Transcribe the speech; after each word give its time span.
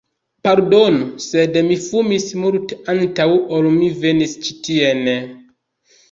Pardonu, 0.45 1.07
sed 1.25 1.57
mi 1.67 1.75
fumis 1.83 2.25
multe 2.43 2.77
antaŭ 2.93 3.27
ol 3.59 3.67
mi 3.75 3.91
venis 4.05 4.33
ĉi 4.47 4.55
tien... 4.69 5.05